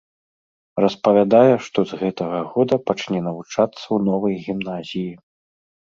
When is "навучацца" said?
3.29-3.71